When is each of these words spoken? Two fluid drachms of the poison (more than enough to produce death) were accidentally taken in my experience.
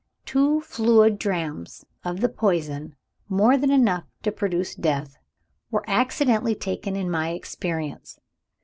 Two 0.25 0.61
fluid 0.61 1.19
drachms 1.19 1.85
of 2.03 2.21
the 2.21 2.27
poison 2.27 2.95
(more 3.29 3.55
than 3.55 3.69
enough 3.69 4.05
to 4.23 4.31
produce 4.31 4.73
death) 4.73 5.15
were 5.69 5.87
accidentally 5.87 6.55
taken 6.55 6.95
in 6.95 7.07
my 7.07 7.29
experience. 7.29 8.19